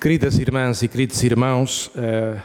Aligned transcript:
Queridas 0.00 0.38
irmãs 0.38 0.82
e 0.82 0.88
queridos 0.88 1.22
irmãos, 1.22 1.90
eh, 1.94 2.40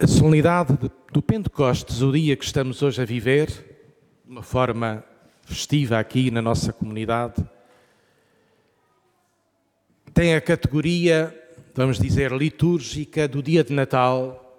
a 0.00 0.06
solenidade 0.08 0.76
do 1.12 1.22
Pentecostes, 1.22 2.02
o 2.02 2.10
dia 2.10 2.36
que 2.36 2.44
estamos 2.44 2.82
hoje 2.82 3.00
a 3.00 3.04
viver, 3.04 3.46
de 4.24 4.32
uma 4.32 4.42
forma 4.42 5.04
festiva 5.42 6.00
aqui 6.00 6.28
na 6.32 6.42
nossa 6.42 6.72
comunidade, 6.72 7.36
tem 10.12 10.34
a 10.34 10.40
categoria, 10.40 11.32
vamos 11.72 12.00
dizer, 12.00 12.32
litúrgica 12.32 13.28
do 13.28 13.40
dia 13.40 13.62
de 13.62 13.72
Natal, 13.72 14.58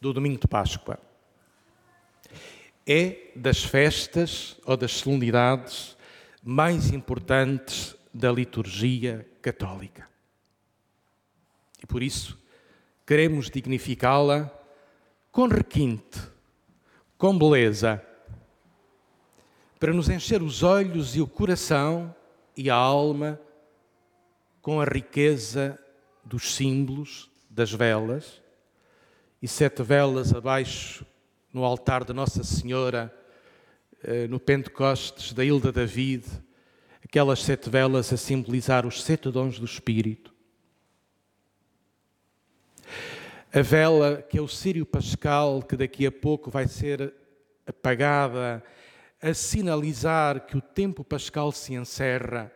do 0.00 0.12
domingo 0.12 0.40
de 0.40 0.48
Páscoa. 0.48 0.98
É 2.84 3.30
das 3.36 3.62
festas 3.62 4.56
ou 4.66 4.76
das 4.76 4.90
solenidades 4.94 5.96
mais 6.42 6.90
importantes 6.90 7.99
da 8.12 8.30
liturgia 8.30 9.28
católica. 9.40 10.08
E 11.82 11.86
por 11.86 12.02
isso 12.02 12.38
queremos 13.06 13.50
dignificá-la 13.50 14.50
com 15.32 15.46
requinte, 15.46 16.20
com 17.16 17.36
beleza, 17.36 18.04
para 19.78 19.92
nos 19.92 20.08
encher 20.08 20.42
os 20.42 20.62
olhos 20.62 21.16
e 21.16 21.20
o 21.20 21.26
coração 21.26 22.14
e 22.56 22.68
a 22.68 22.74
alma 22.74 23.40
com 24.60 24.80
a 24.80 24.84
riqueza 24.84 25.78
dos 26.24 26.54
símbolos 26.54 27.30
das 27.48 27.72
velas 27.72 28.42
e 29.40 29.48
sete 29.48 29.82
velas 29.82 30.34
abaixo 30.34 31.06
no 31.52 31.64
altar 31.64 32.04
de 32.04 32.12
Nossa 32.12 32.44
Senhora, 32.44 33.12
eh, 34.02 34.28
no 34.28 34.38
Pentecostes 34.38 35.32
da 35.32 35.44
Ilha 35.44 35.72
David, 35.72 36.24
aquelas 37.10 37.42
sete 37.42 37.68
velas 37.68 38.12
a 38.12 38.16
simbolizar 38.16 38.86
os 38.86 39.02
sete 39.02 39.32
dons 39.32 39.58
do 39.58 39.64
Espírito. 39.64 40.32
A 43.52 43.60
vela 43.62 44.22
que 44.22 44.38
é 44.38 44.40
o 44.40 44.46
Sírio 44.46 44.86
Pascal, 44.86 45.60
que 45.60 45.76
daqui 45.76 46.06
a 46.06 46.12
pouco 46.12 46.52
vai 46.52 46.68
ser 46.68 47.12
apagada, 47.66 48.62
a 49.20 49.34
sinalizar 49.34 50.46
que 50.46 50.56
o 50.56 50.60
tempo 50.60 51.02
pascal 51.02 51.50
se 51.50 51.74
encerra, 51.74 52.52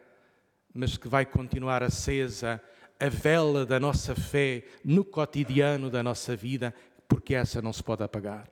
mas 0.72 0.96
que 0.96 1.08
vai 1.08 1.26
continuar 1.26 1.82
acesa 1.82 2.62
a 3.00 3.08
vela 3.08 3.66
da 3.66 3.80
nossa 3.80 4.14
fé 4.14 4.62
no 4.84 5.04
cotidiano 5.04 5.90
da 5.90 6.00
nossa 6.00 6.36
vida, 6.36 6.72
porque 7.08 7.34
essa 7.34 7.60
não 7.60 7.72
se 7.72 7.82
pode 7.82 8.04
apagar. 8.04 8.48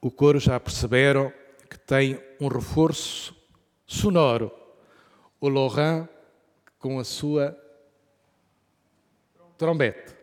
O 0.00 0.08
coro 0.08 0.38
já 0.38 0.60
perceberam 0.60 1.32
tem 1.86 2.20
um 2.40 2.48
reforço 2.48 3.34
sonoro. 3.86 4.50
O 5.40 5.48
Laurent 5.48 6.08
com 6.78 6.98
a 6.98 7.04
sua 7.04 7.56
trombete. 9.56 10.14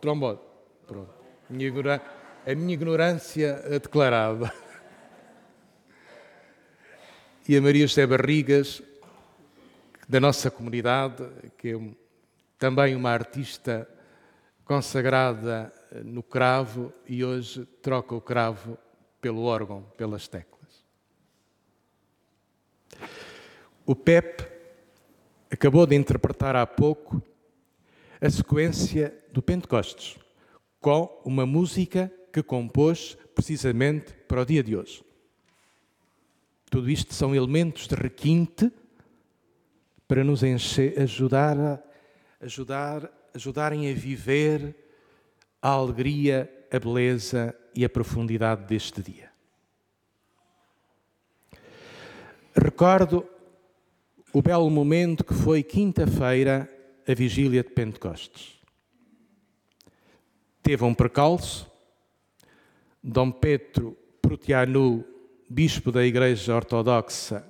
Trombone. 0.00 0.38
Pronto. 0.86 1.12
A 1.50 2.54
minha 2.54 2.74
ignorância 2.74 3.54
declarada. 3.68 4.52
E 7.48 7.56
a 7.56 7.62
Maria 7.62 7.86
José 7.86 8.06
Barrigas, 8.06 8.82
da 10.08 10.20
nossa 10.20 10.50
comunidade, 10.50 11.26
que 11.56 11.74
é 11.74 11.80
também 12.58 12.94
uma 12.94 13.10
artista 13.10 13.88
consagrada 14.64 15.72
no 16.04 16.22
cravo 16.22 16.92
e 17.06 17.24
hoje 17.24 17.64
troca 17.80 18.14
o 18.14 18.20
cravo 18.20 18.76
pelo 19.20 19.44
órgão, 19.44 19.82
pelas 19.96 20.28
teclas. 20.28 20.57
O 23.88 23.96
Pep 23.96 24.46
acabou 25.50 25.86
de 25.86 25.96
interpretar 25.96 26.54
há 26.54 26.66
pouco 26.66 27.22
a 28.20 28.28
sequência 28.28 29.18
do 29.32 29.40
Pentecostes, 29.40 30.18
com 30.78 31.22
uma 31.24 31.46
música 31.46 32.12
que 32.30 32.42
compôs 32.42 33.16
precisamente 33.34 34.12
para 34.28 34.42
o 34.42 34.44
dia 34.44 34.62
de 34.62 34.76
hoje. 34.76 35.02
Tudo 36.70 36.90
isto 36.90 37.14
são 37.14 37.34
elementos 37.34 37.88
de 37.88 37.94
requinte 37.94 38.70
para 40.06 40.22
nos 40.22 40.42
encher, 40.42 41.00
ajudar, 41.00 41.58
a, 41.58 41.82
ajudar, 42.42 43.10
ajudarem 43.32 43.90
a 43.90 43.94
viver 43.94 44.76
a 45.62 45.70
alegria, 45.70 46.66
a 46.70 46.78
beleza 46.78 47.58
e 47.74 47.86
a 47.86 47.88
profundidade 47.88 48.66
deste 48.66 49.00
dia. 49.00 49.30
Recordo 52.54 53.26
o 54.32 54.42
belo 54.42 54.68
momento 54.70 55.24
que 55.24 55.34
foi 55.34 55.62
quinta-feira, 55.62 56.70
a 57.06 57.14
vigília 57.14 57.62
de 57.62 57.70
Pentecostes. 57.70 58.58
Teve 60.62 60.84
um 60.84 60.94
percalço, 60.94 61.70
Dom 63.02 63.30
Pedro 63.30 63.96
Protianu, 64.20 65.04
bispo 65.48 65.90
da 65.90 66.04
Igreja 66.04 66.54
Ortodoxa, 66.54 67.46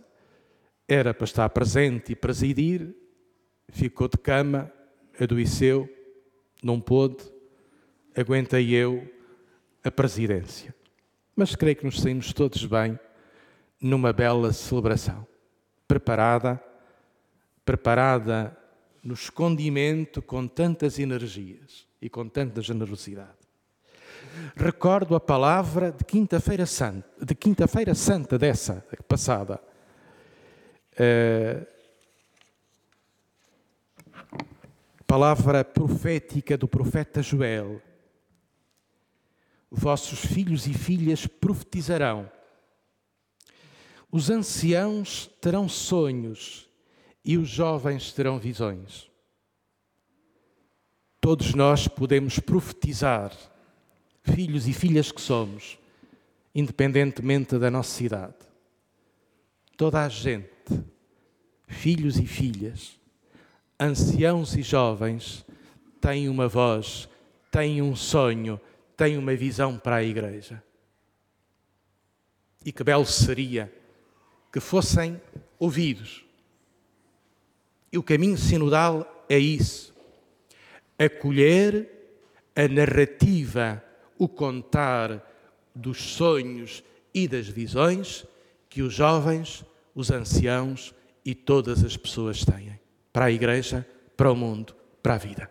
era 0.87 1.13
para 1.13 1.25
estar 1.25 1.49
presente 1.49 2.13
e 2.13 2.17
presidir, 2.17 2.95
ficou 3.69 4.09
de 4.09 4.17
cama, 4.17 4.73
adoeceu, 5.21 5.89
não 6.63 6.81
pôde, 6.81 7.25
aguentei 8.17 8.73
eu 8.73 9.07
a 9.83 9.91
presidência. 9.91 10.75
Mas 11.35 11.57
creio 11.57 11.77
que 11.77 11.85
nos 11.85 12.01
saímos 12.01 12.33
todos 12.33 12.65
bem 12.65 12.99
numa 13.81 14.13
bela 14.13 14.53
celebração, 14.53 15.27
preparada, 15.87 16.63
preparada 17.69 18.57
no 19.05 19.13
escondimento 19.13 20.23
com 20.23 20.49
tantas 20.49 20.99
energias 20.99 21.87
e 22.01 22.09
com 22.09 22.27
tanta 22.27 22.63
generosidade. 22.63 23.37
Recordo 24.57 25.15
a 25.15 25.21
palavra 25.21 25.93
de 25.93 26.03
quinta-feira 26.03 26.65
santa, 26.65 27.07
de 27.23 27.35
quinta-feira 27.35 27.95
santa 27.95 28.39
dessa 28.39 28.83
passada. 29.07 29.61
Uh, 30.95 31.67
palavra 35.07 35.63
profética 35.63 36.57
do 36.57 36.67
profeta 36.67 37.21
Joel. 37.21 37.83
Vossos 39.71 40.21
filhos 40.21 40.67
e 40.67 40.73
filhas 40.73 41.27
profetizarão. 41.27 42.33
Os 44.11 44.31
anciãos 44.31 45.27
terão 45.39 45.69
sonhos 45.69 46.67
e 47.29 47.37
os 47.37 47.51
jovens 47.51 48.11
terão 48.11 48.39
visões. 48.39 49.07
Todos 51.21 51.53
nós 51.53 51.87
podemos 51.87 52.39
profetizar, 52.39 53.37
filhos 54.23 54.67
e 54.67 54.73
filhas 54.73 55.13
que 55.13 55.21
somos, 55.21 55.79
independentemente 56.55 57.59
da 57.59 57.71
nossa 57.71 58.03
idade. 58.03 58.39
Toda 59.77 60.07
a 60.07 60.09
gente, 60.09 60.49
filhos 61.67 62.17
e 62.17 62.25
filhas, 62.25 62.99
anciãos 63.79 64.57
e 64.57 64.63
jovens, 64.63 65.45
tem 66.01 66.31
uma 66.31 66.49
voz, 66.49 67.11
tem 67.51 67.83
um 67.83 67.95
sonho, 67.95 68.59
tem 68.97 69.19
uma 69.19 69.37
visão 69.37 69.79
para 69.79 69.97
a 69.97 70.03
igreja. 70.03 70.63
E 72.65 72.73
que 72.73 72.83
belo 72.83 73.05
seria 73.05 73.71
que 74.51 74.61
fossem 74.61 75.21
ouvidos 75.59 76.27
e 77.93 77.99
o 77.99 78.03
caminho 78.03 78.37
sinodal 78.37 79.25
é 79.29 79.39
isso: 79.39 79.95
acolher 80.99 81.91
a 82.55 82.67
narrativa, 82.69 83.83
o 84.19 84.29
contar 84.29 85.25
dos 85.75 85.99
sonhos 85.99 86.83
e 87.15 87.29
das 87.29 87.47
visões 87.49 88.27
que 88.69 88.83
os 88.83 88.93
jovens, 88.93 89.65
os 89.95 90.11
anciãos 90.11 90.95
e 91.25 91.35
todas 91.35 91.85
as 91.85 91.97
pessoas 91.97 92.45
têm 92.45 92.79
para 93.13 93.27
a 93.27 93.33
Igreja, 93.33 93.87
para 94.17 94.31
o 94.31 94.37
mundo, 94.37 94.75
para 95.03 95.15
a 95.15 95.19
vida. 95.19 95.51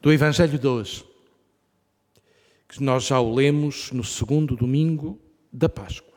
Do 0.00 0.12
Evangelho 0.12 0.58
de 0.58 0.66
hoje, 0.66 1.04
que 2.68 2.82
nós 2.82 3.04
já 3.04 3.20
o 3.20 3.34
lemos 3.34 3.90
no 3.92 4.04
segundo 4.04 4.54
domingo 4.56 5.18
da 5.52 5.68
Páscoa. 5.68 6.07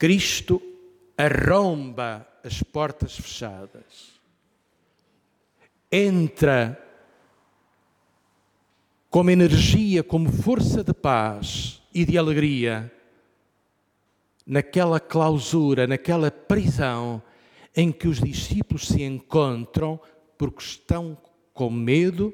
Cristo 0.00 0.62
arromba 1.14 2.26
as 2.42 2.62
portas 2.62 3.14
fechadas, 3.16 4.18
entra 5.92 6.82
como 9.10 9.30
energia, 9.30 10.02
como 10.02 10.32
força 10.32 10.82
de 10.82 10.94
paz 10.94 11.82
e 11.92 12.06
de 12.06 12.16
alegria 12.16 12.90
naquela 14.46 14.98
clausura, 14.98 15.86
naquela 15.86 16.30
prisão 16.30 17.22
em 17.76 17.92
que 17.92 18.08
os 18.08 18.22
discípulos 18.22 18.88
se 18.88 19.02
encontram 19.02 20.00
porque 20.38 20.62
estão 20.62 21.14
com 21.52 21.68
medo 21.68 22.32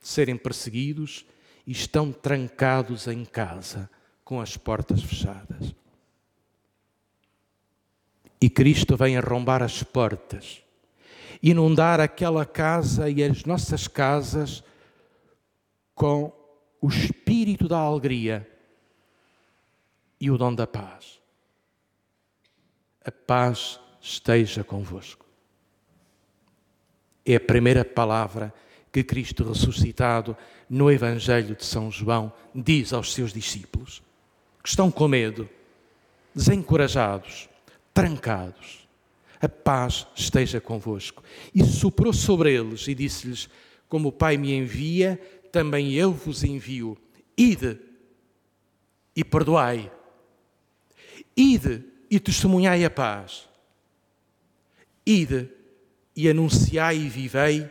de 0.00 0.08
serem 0.08 0.36
perseguidos 0.36 1.24
e 1.64 1.70
estão 1.70 2.10
trancados 2.10 3.06
em 3.06 3.24
casa 3.24 3.88
com 4.24 4.40
as 4.40 4.56
portas 4.56 5.00
fechadas. 5.04 5.78
E 8.40 8.48
Cristo 8.48 8.96
vem 8.96 9.16
arrombar 9.18 9.62
as 9.62 9.82
portas, 9.82 10.62
inundar 11.42 12.00
aquela 12.00 12.46
casa 12.46 13.10
e 13.10 13.22
as 13.22 13.44
nossas 13.44 13.86
casas 13.86 14.64
com 15.94 16.32
o 16.80 16.88
espírito 16.88 17.68
da 17.68 17.76
alegria 17.76 18.48
e 20.18 20.30
o 20.30 20.38
dom 20.38 20.54
da 20.54 20.66
paz. 20.66 21.20
A 23.04 23.12
paz 23.12 23.78
esteja 24.00 24.64
convosco. 24.64 25.26
É 27.26 27.36
a 27.36 27.40
primeira 27.40 27.84
palavra 27.84 28.52
que 28.90 29.04
Cristo 29.04 29.44
ressuscitado 29.44 30.34
no 30.68 30.90
Evangelho 30.90 31.54
de 31.54 31.64
São 31.64 31.90
João 31.90 32.32
diz 32.54 32.94
aos 32.94 33.12
seus 33.12 33.32
discípulos, 33.32 34.02
que 34.62 34.68
estão 34.70 34.90
com 34.90 35.06
medo, 35.06 35.48
desencorajados, 36.34 37.49
trancados. 38.00 38.88
A 39.40 39.48
paz 39.48 40.06
esteja 40.14 40.60
convosco. 40.60 41.22
E 41.54 41.64
soprou 41.64 42.12
sobre 42.12 42.54
eles 42.54 42.86
e 42.88 42.94
disse-lhes: 42.94 43.48
Como 43.88 44.08
o 44.08 44.12
Pai 44.12 44.36
me 44.36 44.52
envia, 44.52 45.20
também 45.50 45.94
eu 45.94 46.12
vos 46.12 46.44
envio. 46.44 46.96
Ide 47.36 47.78
e 49.14 49.24
perdoai. 49.24 49.90
Ide 51.36 51.84
e 52.10 52.20
testemunhai 52.20 52.84
a 52.84 52.90
paz. 52.90 53.48
Ide 55.06 55.48
e 56.14 56.28
anunciai 56.28 56.96
e 56.96 57.08
vivei 57.08 57.68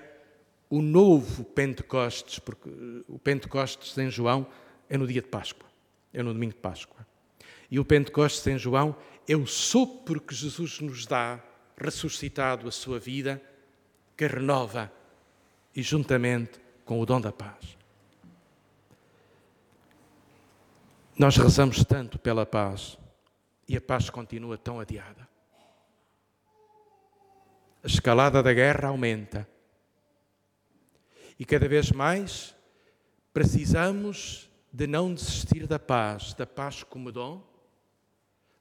o 0.69 0.81
novo 0.81 1.43
Pentecostes, 1.43 2.39
porque 2.39 2.69
o 3.07 3.19
Pentecostes 3.19 3.97
em 3.97 4.09
João 4.09 4.47
é 4.89 4.97
no 4.97 5.07
dia 5.07 5.21
de 5.21 5.27
Páscoa, 5.27 5.67
é 6.13 6.21
no 6.21 6.33
domingo 6.33 6.53
de 6.53 6.59
Páscoa. 6.59 7.05
E 7.69 7.79
o 7.79 7.85
Pentecostes 7.85 8.45
em 8.47 8.57
João 8.57 8.95
é 9.31 9.35
o 9.35 9.45
sopro 9.45 10.19
que 10.19 10.33
Jesus 10.33 10.79
nos 10.79 11.05
dá, 11.05 11.39
ressuscitado 11.77 12.67
a 12.67 12.71
sua 12.71 12.99
vida, 12.99 13.39
que 14.17 14.25
renova 14.25 14.91
e 15.75 15.83
juntamente 15.83 16.59
com 16.83 16.99
o 16.99 17.05
dom 17.05 17.21
da 17.21 17.31
paz. 17.31 17.77
Nós 21.15 21.37
rezamos 21.37 21.85
tanto 21.85 22.17
pela 22.17 22.43
paz 22.43 22.97
e 23.67 23.77
a 23.77 23.81
paz 23.81 24.09
continua 24.09 24.57
tão 24.57 24.79
adiada. 24.79 25.29
A 27.83 27.87
escalada 27.87 28.41
da 28.41 28.51
guerra 28.51 28.89
aumenta. 28.89 29.47
E 31.37 31.45
cada 31.45 31.67
vez 31.67 31.91
mais 31.91 32.55
precisamos 33.31 34.49
de 34.73 34.87
não 34.87 35.13
desistir 35.13 35.67
da 35.67 35.77
paz, 35.77 36.33
da 36.33 36.47
paz 36.47 36.81
como 36.81 37.11
dom, 37.11 37.48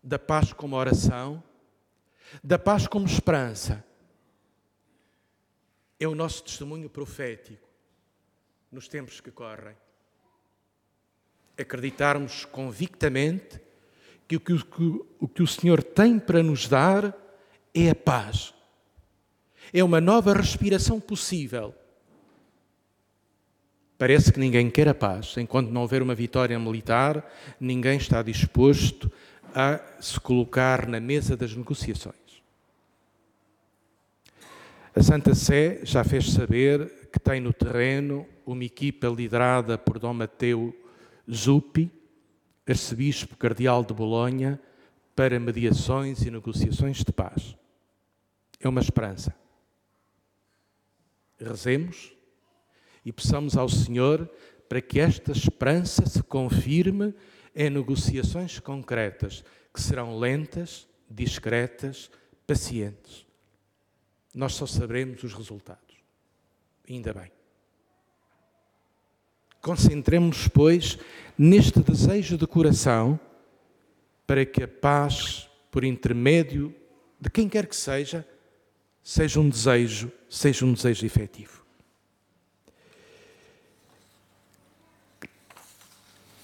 da 0.08 0.18
paz 0.18 0.54
como 0.54 0.74
oração, 0.74 1.42
da 2.42 2.58
paz 2.58 2.86
como 2.86 3.04
esperança. 3.04 3.84
É 6.00 6.08
o 6.08 6.14
nosso 6.14 6.42
testemunho 6.44 6.88
profético 6.88 7.68
nos 8.72 8.88
tempos 8.88 9.20
que 9.20 9.30
correm. 9.30 9.76
Acreditarmos 11.58 12.46
convictamente 12.46 13.60
que 14.26 14.36
o 14.36 14.40
que, 14.40 14.54
o 15.20 15.28
que 15.28 15.42
o 15.42 15.46
Senhor 15.46 15.82
tem 15.82 16.18
para 16.18 16.42
nos 16.42 16.66
dar 16.66 17.14
é 17.74 17.90
a 17.90 17.94
paz. 17.94 18.54
É 19.74 19.84
uma 19.84 20.00
nova 20.00 20.32
respiração 20.32 20.98
possível. 20.98 21.74
Parece 23.98 24.32
que 24.32 24.40
ninguém 24.40 24.70
quer 24.70 24.88
a 24.88 24.94
paz. 24.94 25.36
Enquanto 25.36 25.68
não 25.68 25.82
houver 25.82 26.00
uma 26.00 26.14
vitória 26.14 26.58
militar, 26.58 27.30
ninguém 27.60 27.98
está 27.98 28.22
disposto 28.22 29.12
a 29.54 29.80
se 30.00 30.18
colocar 30.20 30.86
na 30.86 31.00
mesa 31.00 31.36
das 31.36 31.54
negociações. 31.54 32.42
A 34.94 35.02
Santa 35.02 35.34
Sé 35.34 35.80
já 35.84 36.02
fez 36.02 36.32
saber 36.32 37.08
que 37.12 37.20
tem 37.20 37.40
no 37.40 37.52
terreno 37.52 38.26
uma 38.44 38.64
equipa 38.64 39.06
liderada 39.06 39.78
por 39.78 39.98
Dom 39.98 40.14
Mateu 40.14 40.74
Zuppi, 41.32 41.90
arcebispo 42.66 43.36
cardeal 43.36 43.84
de 43.84 43.94
Bolonha, 43.94 44.60
para 45.14 45.38
mediações 45.38 46.22
e 46.22 46.30
negociações 46.30 46.98
de 46.98 47.12
paz. 47.12 47.56
É 48.60 48.68
uma 48.68 48.80
esperança. 48.80 49.34
Rezemos 51.38 52.12
e 53.04 53.12
peçamos 53.12 53.56
ao 53.56 53.68
Senhor 53.68 54.28
para 54.68 54.80
que 54.80 55.00
esta 55.00 55.32
esperança 55.32 56.06
se 56.06 56.22
confirme 56.22 57.14
em 57.58 57.68
negociações 57.68 58.60
concretas, 58.60 59.42
que 59.74 59.82
serão 59.82 60.16
lentas, 60.16 60.86
discretas, 61.10 62.08
pacientes. 62.46 63.26
Nós 64.32 64.54
só 64.54 64.64
saberemos 64.64 65.24
os 65.24 65.34
resultados. 65.34 65.96
Ainda 66.88 67.12
bem. 67.12 67.32
Concentremos, 69.60 70.46
pois, 70.46 70.98
neste 71.36 71.80
desejo 71.80 72.38
de 72.38 72.46
coração 72.46 73.18
para 74.24 74.46
que 74.46 74.62
a 74.62 74.68
paz, 74.68 75.50
por 75.68 75.82
intermédio 75.82 76.72
de 77.20 77.28
quem 77.28 77.48
quer 77.48 77.66
que 77.66 77.74
seja, 77.74 78.24
seja 79.02 79.40
um 79.40 79.48
desejo, 79.48 80.12
seja 80.30 80.64
um 80.64 80.72
desejo 80.72 81.04
efetivo. 81.04 81.64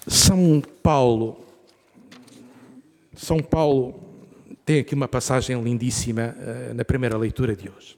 São 0.07 0.63
Paulo, 0.83 1.43
São 3.17 3.39
Paulo 3.39 4.03
tem 4.65 4.81
aqui 4.81 4.95
uma 4.95 5.09
passagem 5.09 5.61
lindíssima 5.63 6.35
uh, 6.37 6.75
na 6.75 6.85
primeira 6.85 7.17
leitura 7.17 7.57
de 7.57 7.71
hoje. 7.71 7.97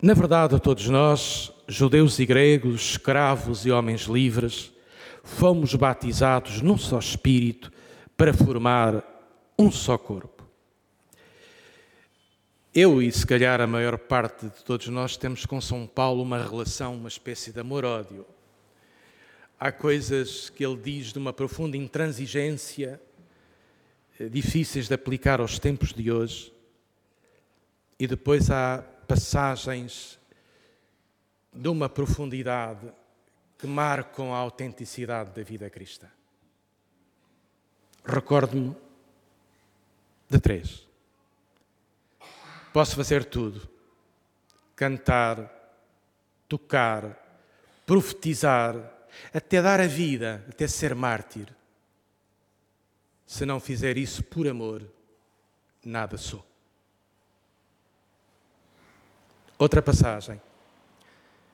Na 0.00 0.14
verdade, 0.14 0.58
todos 0.58 0.88
nós, 0.88 1.52
judeus 1.68 2.18
e 2.18 2.26
gregos, 2.26 2.92
escravos 2.92 3.64
e 3.64 3.70
homens 3.70 4.02
livres, 4.02 4.72
fomos 5.22 5.74
batizados 5.76 6.60
num 6.60 6.76
só 6.76 6.98
espírito 6.98 7.70
para 8.16 8.34
formar 8.34 9.04
um 9.56 9.70
só 9.70 9.96
corpo. 9.96 10.42
Eu 12.74 13.00
e 13.00 13.12
se 13.12 13.24
calhar 13.24 13.60
a 13.60 13.66
maior 13.66 13.96
parte 13.98 14.46
de 14.46 14.64
todos 14.64 14.88
nós 14.88 15.16
temos 15.16 15.46
com 15.46 15.60
São 15.60 15.86
Paulo 15.86 16.22
uma 16.22 16.42
relação, 16.42 16.96
uma 16.96 17.08
espécie 17.08 17.52
de 17.52 17.60
amor-ódio 17.60 18.26
há 19.62 19.70
coisas 19.70 20.50
que 20.50 20.66
ele 20.66 20.76
diz 20.76 21.12
de 21.12 21.20
uma 21.20 21.32
profunda 21.32 21.76
intransigência, 21.76 23.00
eh, 24.18 24.28
difíceis 24.28 24.88
de 24.88 24.94
aplicar 24.94 25.38
aos 25.38 25.56
tempos 25.56 25.92
de 25.92 26.10
hoje, 26.10 26.52
e 27.96 28.08
depois 28.08 28.50
há 28.50 28.84
passagens 29.06 30.18
de 31.52 31.68
uma 31.68 31.88
profundidade 31.88 32.92
que 33.56 33.68
marcam 33.68 34.34
a 34.34 34.38
autenticidade 34.38 35.30
da 35.30 35.44
vida 35.44 35.70
cristã. 35.70 36.08
Recordo-me 38.04 38.74
de 40.28 40.40
três. 40.40 40.88
Posso 42.72 42.96
fazer 42.96 43.26
tudo: 43.26 43.68
cantar, 44.74 45.48
tocar, 46.48 47.16
profetizar, 47.86 49.01
até 49.32 49.60
dar 49.60 49.80
a 49.80 49.86
vida, 49.86 50.44
até 50.48 50.66
ser 50.66 50.94
mártir. 50.94 51.48
Se 53.26 53.46
não 53.46 53.58
fizer 53.60 53.96
isso 53.96 54.22
por 54.22 54.46
amor, 54.46 54.82
nada 55.84 56.16
sou. 56.16 56.44
Outra 59.58 59.80
passagem, 59.80 60.40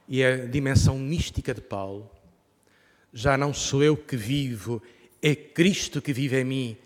e 0.08 0.24
a 0.24 0.46
dimensão 0.46 0.98
mística 0.98 1.52
de 1.52 1.60
Paulo. 1.60 2.10
Já 3.12 3.36
não 3.36 3.52
sou 3.52 3.82
eu 3.82 3.96
que 3.96 4.16
vivo, 4.16 4.82
é 5.22 5.34
Cristo 5.34 6.00
que 6.00 6.12
vive 6.12 6.40
em 6.40 6.44
mim. 6.44 6.76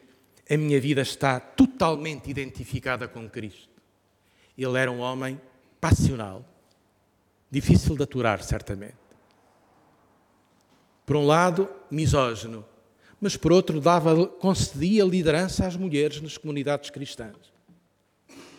A 0.51 0.57
minha 0.57 0.81
vida 0.81 1.01
está 1.01 1.39
totalmente 1.39 2.29
identificada 2.29 3.07
com 3.07 3.31
Cristo. 3.31 3.71
Ele 4.59 4.79
era 4.79 4.91
um 4.91 5.01
homem 5.01 5.41
passional, 5.81 6.45
difícil 7.51 7.97
de 7.97 8.03
aturar, 8.03 8.43
certamente. 8.43 9.02
Por 11.13 11.19
um 11.19 11.27
lado, 11.27 11.69
misógino, 11.91 12.65
mas 13.21 13.37
por 13.37 13.53
outro, 13.53 13.83
dava, 13.83 14.27
concedia 14.27 15.05
liderança 15.05 15.67
às 15.67 15.77
mulheres 15.77 16.23
nas 16.23 16.39
comunidades 16.39 16.89
cristãs. 16.89 17.37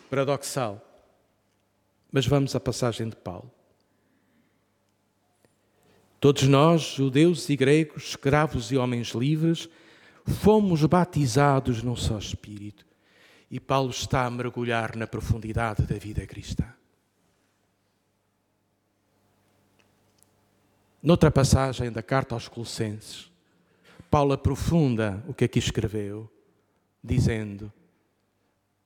Paradoxal. 0.08 0.80
Mas 2.12 2.28
vamos 2.28 2.56
à 2.56 2.60
passagem 2.60 3.10
de 3.10 3.16
Paulo. 3.16 3.50
Todos 6.20 6.44
nós, 6.44 6.84
judeus 6.84 7.50
e 7.50 7.56
gregos, 7.56 8.10
escravos 8.10 8.72
e 8.72 8.78
homens 8.78 9.16
livres, 9.16 9.68
fomos 10.24 10.86
batizados 10.86 11.82
num 11.82 11.96
só 11.96 12.20
Espírito. 12.20 12.86
E 13.50 13.60
Paulo 13.60 13.90
está 13.90 14.28
a 14.28 14.30
mergulhar 14.30 14.96
na 14.96 15.08
profundidade 15.08 15.88
da 15.88 15.96
vida 15.96 16.24
cristã. 16.28 16.72
Noutra 21.04 21.30
passagem 21.30 21.92
da 21.92 22.02
carta 22.02 22.34
aos 22.34 22.48
Colossenses, 22.48 23.30
Paulo 24.10 24.32
aprofunda 24.32 25.22
o 25.28 25.34
que 25.34 25.44
aqui 25.44 25.60
escreveu, 25.60 26.32
dizendo: 27.04 27.70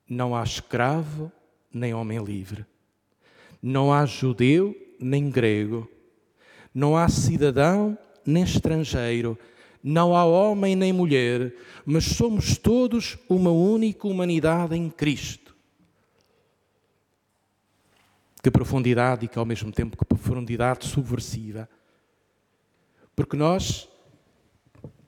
Não 0.09 0.35
há 0.35 0.41
escravo 0.41 1.31
nem 1.71 1.93
homem 1.93 2.17
livre, 2.23 2.65
não 3.61 3.93
há 3.93 4.03
judeu 4.07 4.75
nem 4.99 5.29
grego, 5.29 5.87
não 6.73 6.97
há 6.97 7.07
cidadão 7.07 7.95
nem 8.25 8.43
estrangeiro, 8.43 9.37
não 9.83 10.15
há 10.15 10.25
homem 10.25 10.75
nem 10.75 10.91
mulher, 10.91 11.53
mas 11.85 12.03
somos 12.03 12.57
todos 12.57 13.15
uma 13.29 13.51
única 13.51 14.07
humanidade 14.07 14.75
em 14.75 14.89
Cristo. 14.89 15.55
Que 18.41 18.49
profundidade 18.49 19.25
e 19.25 19.27
que 19.27 19.37
ao 19.37 19.45
mesmo 19.45 19.71
tempo 19.71 19.95
que 19.95 20.03
profundidade 20.03 20.87
subversiva. 20.87 21.69
Porque 23.17 23.35
nós, 23.35 23.89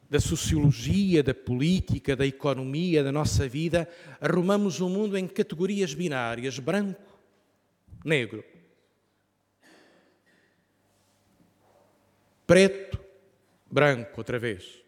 da 0.09 0.19
sociologia, 0.19 1.21
da 1.21 1.31
política, 1.31 2.15
da 2.15 2.25
economia, 2.25 3.03
da 3.03 3.11
nossa 3.11 3.47
vida, 3.47 3.87
arrumamos 4.19 4.81
o 4.81 4.89
mundo 4.89 5.15
em 5.15 5.27
categorias 5.27 5.93
binárias: 5.93 6.57
branco, 6.57 6.99
negro, 8.03 8.43
preto, 12.47 12.99
branco, 13.69 14.15
outra 14.17 14.39
vez, 14.39 14.81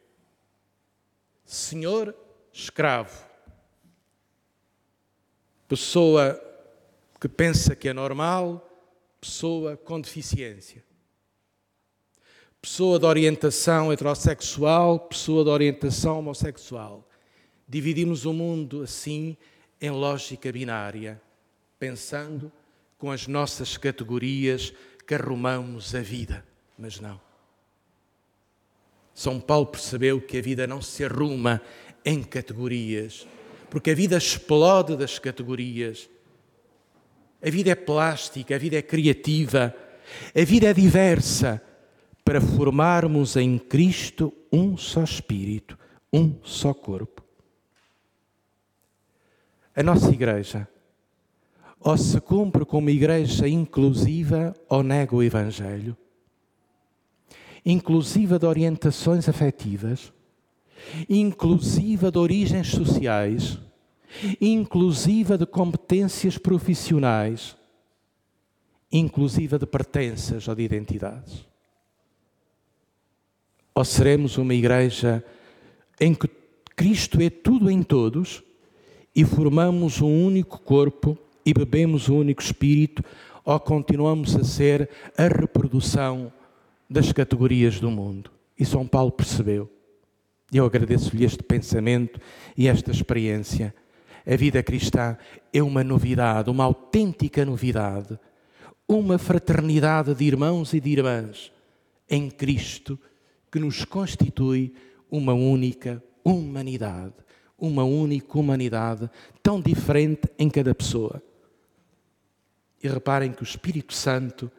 senhor, 1.46 2.16
escravo, 2.52 3.24
pessoa 5.68 6.42
que 7.20 7.30
pensa 7.30 7.76
que 7.76 7.88
é 7.88 7.94
normal, 7.94 8.68
pessoa 9.22 9.78
com 9.78 10.02
deficiência 10.02 10.90
pessoa 12.62 13.00
de 13.00 13.06
orientação 13.06 13.92
heterossexual, 13.92 15.00
pessoa 15.00 15.44
de 15.44 15.50
orientação 15.50 16.20
homossexual. 16.20 17.08
Dividimos 17.68 18.24
o 18.24 18.34
mundo 18.34 18.84
assim 18.84 19.36
em 19.82 19.90
lógica 19.90 20.52
binária, 20.52 21.20
pensando 21.80 22.52
com 23.00 23.10
as 23.10 23.26
nossas 23.26 23.78
categorias 23.78 24.72
que 25.08 25.16
arrumamos 25.16 25.96
a 25.96 26.02
vida, 26.02 26.46
mas 26.78 27.00
não. 27.00 27.20
São 29.12 29.40
Paulo 29.40 29.66
percebeu 29.66 30.22
que 30.22 30.38
a 30.38 30.42
vida 30.42 30.68
não 30.68 30.84
se 30.84 31.04
arruma 31.04 31.60
em 32.06 32.22
categorias, 32.22 33.28
porque 33.72 33.90
a 33.90 33.96
vida 33.96 34.18
explode 34.18 34.96
das 34.96 35.18
categorias. 35.18 36.08
A 37.42 37.50
vida 37.50 37.72
é 37.72 37.76
plástica, 37.76 38.56
a 38.56 38.60
vida 38.60 38.78
é 38.78 38.82
criativa, 38.84 39.76
a 40.36 40.46
vida 40.46 40.68
é 40.68 40.74
diversa 40.74 41.60
para 42.24 42.42
formarmos 42.42 43.36
em 43.36 43.58
Cristo 43.58 44.34
um 44.52 44.78
só 44.78 45.04
espírito, 45.04 45.78
um 46.12 46.36
só 46.44 46.74
corpo. 46.74 47.24
A 49.76 49.82
nossa 49.82 50.12
igreja 50.12 50.68
ou 51.84 51.98
se 51.98 52.22
cumpre 52.22 52.64
como 52.64 52.90
igreja 52.90 53.48
inclusiva 53.48 54.54
ou 54.70 54.84
nega 54.84 55.16
o 55.16 55.24
Evangelho, 55.24 55.98
inclusiva 57.66 58.38
de 58.38 58.46
orientações 58.46 59.28
afetivas, 59.28 60.14
inclusiva 61.10 62.12
de 62.12 62.20
origens 62.20 62.68
sociais, 62.68 63.60
inclusiva 64.40 65.38
de 65.38 65.46
competências 65.46 66.38
profissionais, 66.38 67.58
inclusiva 68.92 69.58
de 69.58 69.66
pertenças 69.66 70.48
ou 70.48 70.54
de 70.54 70.64
identidades. 70.64 71.51
Ou 73.74 73.86
seremos 73.86 74.38
uma 74.38 74.54
igreja 74.54 75.24
em 76.00 76.14
que 76.14 76.28
Cristo 76.76 77.22
é 77.22 77.30
tudo 77.30 77.70
em 77.70 77.84
todos 77.84 78.44
e 79.16 79.24
formamos 79.24 80.02
um 80.02 80.26
único 80.26 80.60
corpo 80.62 81.18
e 81.46 81.54
bebemos 81.54 82.10
um 82.10 82.20
único 82.20 82.42
espírito, 82.42 83.04
ou 83.44 83.60
continuamos 83.60 84.36
a 84.36 84.44
ser 84.44 84.90
a 85.18 85.24
reprodução 85.24 86.32
das 86.90 87.12
categorias 87.12 87.80
do 87.80 87.90
mundo? 87.90 88.32
E 88.58 88.66
São 88.66 88.86
Paulo 88.86 89.12
percebeu. 89.12 89.70
Eu 90.54 90.66
agradeço-lhe 90.66 91.24
este 91.24 91.42
pensamento 91.42 92.20
e 92.58 92.68
esta 92.68 92.92
experiência. 92.92 93.74
A 94.28 94.36
vida 94.36 94.62
cristã 94.62 95.18
é 95.54 95.64
uma 95.64 95.84
novidade, 95.84 96.50
uma 96.50 96.66
autêntica 96.66 97.46
novidade, 97.46 98.20
uma 98.88 99.18
fraternidade 99.18 100.14
de 100.14 100.26
irmãos 100.26 100.74
e 100.74 100.80
de 100.80 100.90
irmãs 100.90 101.52
em 102.10 102.30
Cristo 102.30 103.00
que 103.52 103.60
nos 103.60 103.84
constitui 103.84 104.74
uma 105.10 105.34
única 105.34 106.02
humanidade. 106.24 107.14
Uma 107.58 107.84
única 107.84 108.40
humanidade 108.40 109.10
tão 109.44 109.62
diferente 109.62 110.28
em 110.40 110.50
cada 110.50 110.74
pessoa. 110.74 111.22
E 112.82 112.88
reparem 112.88 113.32
que 113.32 113.44
o 113.44 113.46
Espírito 113.46 113.94
Santo, 113.94 114.52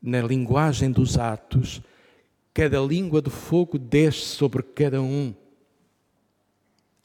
na 0.00 0.20
linguagem 0.20 0.92
dos 0.92 1.18
atos, 1.18 1.82
cada 2.54 2.78
língua 2.80 3.20
de 3.20 3.30
fogo 3.30 3.78
desce 3.78 4.20
sobre 4.20 4.62
cada 4.62 5.02
um, 5.02 5.34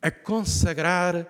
a 0.02 0.12
consagrar 0.12 1.28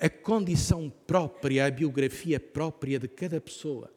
a 0.00 0.08
condição 0.08 0.90
própria, 1.06 1.66
a 1.66 1.70
biografia 1.70 2.38
própria 2.38 2.98
de 2.98 3.08
cada 3.08 3.40
pessoa. 3.40 3.90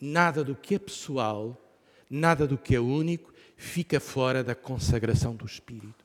Nada 0.00 0.44
do 0.44 0.54
que 0.54 0.74
é 0.74 0.78
pessoal, 0.78 1.60
nada 2.08 2.46
do 2.46 2.58
que 2.58 2.74
é 2.74 2.80
único 2.80 3.32
fica 3.56 3.98
fora 3.98 4.44
da 4.44 4.54
consagração 4.54 5.34
do 5.34 5.46
Espírito. 5.46 6.04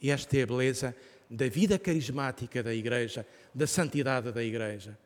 E 0.00 0.10
esta 0.10 0.38
é 0.38 0.42
a 0.42 0.46
beleza 0.46 0.96
da 1.28 1.46
vida 1.48 1.78
carismática 1.78 2.62
da 2.62 2.74
Igreja, 2.74 3.26
da 3.54 3.66
santidade 3.66 4.32
da 4.32 4.42
Igreja. 4.42 4.98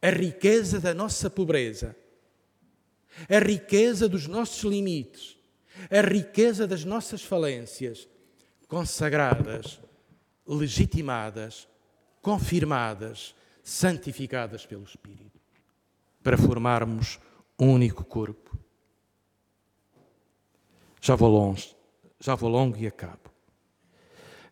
A 0.00 0.10
riqueza 0.10 0.80
da 0.80 0.92
nossa 0.92 1.30
pobreza, 1.30 1.94
a 3.28 3.38
riqueza 3.38 4.08
dos 4.08 4.26
nossos 4.26 4.64
limites, 4.64 5.36
a 5.90 6.00
riqueza 6.00 6.66
das 6.66 6.84
nossas 6.84 7.22
falências, 7.22 8.08
consagradas, 8.66 9.78
legitimadas, 10.46 11.68
confirmadas, 12.20 13.34
santificadas 13.62 14.66
pelo 14.66 14.82
Espírito, 14.82 15.40
para 16.22 16.36
formarmos 16.36 17.20
um 17.58 17.70
único 17.72 18.04
corpo. 18.04 18.61
Já 21.04 21.16
vou 21.16 21.28
longe, 21.28 21.74
já 22.20 22.36
vou 22.36 22.48
longo 22.48 22.78
e 22.78 22.86
acabo. 22.86 23.28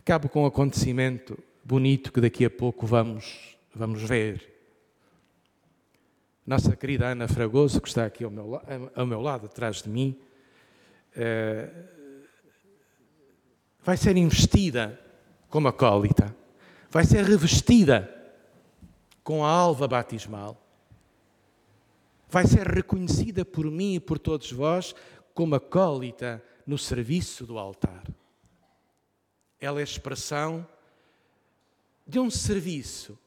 Acabo 0.00 0.28
com 0.28 0.42
um 0.42 0.47
acontecimento 0.47 1.38
bonito 1.62 2.12
que 2.12 2.21
daqui 2.21 2.45
a 2.45 2.50
pouco 2.50 2.88
vamos, 2.88 3.57
vamos 3.73 4.02
ver. 4.02 4.52
Nossa 6.45 6.75
querida 6.75 7.07
Ana 7.07 7.28
Fragoso, 7.28 7.80
que 7.80 7.87
está 7.87 8.04
aqui 8.04 8.25
ao 8.25 8.33
meu, 8.33 8.61
ao 8.97 9.07
meu 9.07 9.21
lado, 9.21 9.47
atrás 9.47 9.80
de 9.80 9.88
mim, 9.88 10.19
é, 11.14 11.71
vai 13.85 13.97
ser 13.97 14.16
investida 14.16 14.99
como 15.49 15.69
acólita, 15.69 16.35
vai 16.90 17.04
ser 17.04 17.25
revestida 17.25 18.12
com 19.23 19.45
a 19.45 19.49
alva 19.49 19.87
batismal, 19.87 20.61
vai 22.28 22.45
ser 22.45 22.66
reconhecida 22.66 23.45
por 23.45 23.66
mim 23.66 23.95
e 23.95 24.00
por 24.00 24.19
todos 24.19 24.50
vós 24.50 24.97
como 25.34 25.54
acólita 25.54 26.42
no 26.66 26.78
serviço 26.78 27.46
do 27.46 27.58
altar. 27.58 28.04
Ela 29.58 29.80
é 29.80 29.82
expressão 29.82 30.66
de 32.06 32.18
um 32.18 32.30
serviço 32.30 33.18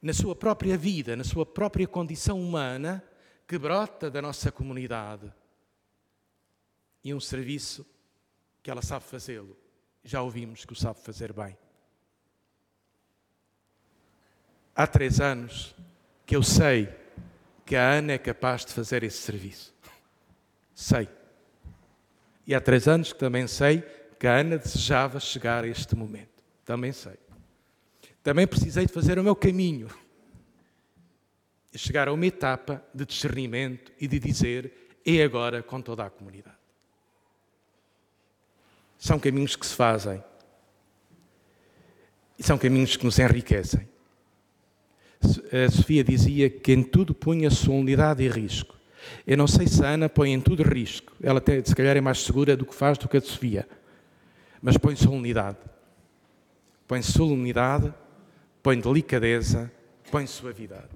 na 0.00 0.12
sua 0.12 0.34
própria 0.36 0.76
vida, 0.76 1.16
na 1.16 1.24
sua 1.24 1.44
própria 1.44 1.86
condição 1.86 2.40
humana, 2.40 3.02
que 3.46 3.58
brota 3.58 4.10
da 4.10 4.22
nossa 4.22 4.52
comunidade. 4.52 5.32
E 7.02 7.12
um 7.14 7.20
serviço 7.20 7.86
que 8.62 8.70
ela 8.70 8.82
sabe 8.82 9.04
fazê-lo. 9.04 9.56
Já 10.04 10.22
ouvimos 10.22 10.64
que 10.64 10.72
o 10.72 10.76
sabe 10.76 11.00
fazer 11.00 11.32
bem. 11.32 11.56
Há 14.74 14.86
três 14.86 15.20
anos 15.20 15.74
que 16.24 16.36
eu 16.36 16.42
sei 16.42 16.88
que 17.66 17.74
a 17.74 17.94
Ana 17.94 18.12
é 18.12 18.18
capaz 18.18 18.64
de 18.64 18.72
fazer 18.72 19.02
esse 19.02 19.18
serviço. 19.18 19.74
Sei. 20.78 21.08
E 22.46 22.54
há 22.54 22.60
três 22.60 22.86
anos 22.86 23.12
que 23.12 23.18
também 23.18 23.48
sei 23.48 23.82
que 24.16 24.28
a 24.28 24.36
Ana 24.36 24.56
desejava 24.56 25.18
chegar 25.18 25.64
a 25.64 25.66
este 25.66 25.96
momento. 25.96 26.40
Também 26.64 26.92
sei. 26.92 27.16
Também 28.22 28.46
precisei 28.46 28.86
de 28.86 28.92
fazer 28.92 29.18
o 29.18 29.24
meu 29.24 29.34
caminho. 29.34 29.88
E 31.74 31.78
chegar 31.78 32.06
a 32.06 32.12
uma 32.12 32.24
etapa 32.24 32.80
de 32.94 33.04
discernimento 33.04 33.90
e 34.00 34.06
de 34.06 34.20
dizer, 34.20 34.72
é 35.04 35.20
agora 35.20 35.64
com 35.64 35.82
toda 35.82 36.04
a 36.04 36.10
comunidade. 36.10 36.56
São 38.96 39.18
caminhos 39.18 39.56
que 39.56 39.66
se 39.66 39.74
fazem. 39.74 40.22
E 42.38 42.42
são 42.44 42.56
caminhos 42.56 42.96
que 42.96 43.04
nos 43.04 43.18
enriquecem. 43.18 43.88
A 45.20 45.72
Sofia 45.72 46.04
dizia 46.04 46.48
que 46.48 46.72
em 46.72 46.84
tudo 46.84 47.12
punha 47.12 47.50
solenidade 47.50 48.22
e 48.22 48.28
risco. 48.28 48.77
Eu 49.26 49.36
não 49.36 49.46
sei 49.46 49.66
se 49.66 49.84
a 49.84 49.88
Ana 49.88 50.08
põe 50.08 50.32
em 50.32 50.40
tudo 50.40 50.62
risco. 50.62 51.12
Ela 51.22 51.38
até, 51.38 51.62
se 51.62 51.74
calhar, 51.74 51.96
é 51.96 52.00
mais 52.00 52.20
segura 52.20 52.56
do 52.56 52.64
que 52.64 52.74
faz 52.74 52.98
do 52.98 53.08
que 53.08 53.16
a 53.16 53.20
Sofia. 53.20 53.68
Mas 54.60 54.76
põe 54.76 54.96
solenidade. 54.96 55.58
Põe 56.86 57.02
solenidade, 57.02 57.92
põe 58.62 58.80
delicadeza, 58.80 59.70
põe 60.10 60.26
suavidade. 60.26 60.88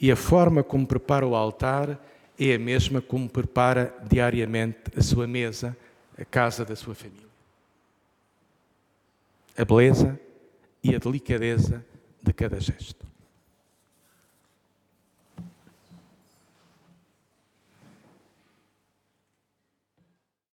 E 0.00 0.10
a 0.10 0.16
forma 0.16 0.62
como 0.62 0.86
prepara 0.86 1.26
o 1.26 1.34
altar 1.34 1.98
é 2.38 2.54
a 2.54 2.58
mesma 2.58 3.00
como 3.00 3.28
prepara 3.28 3.94
diariamente 4.08 4.78
a 4.96 5.02
sua 5.02 5.26
mesa, 5.26 5.76
a 6.18 6.24
casa 6.24 6.64
da 6.64 6.76
sua 6.76 6.94
família. 6.94 7.26
A 9.56 9.64
beleza 9.64 10.20
e 10.84 10.94
a 10.94 10.98
delicadeza 10.98 11.84
de 12.22 12.32
cada 12.32 12.60
gesto. 12.60 13.06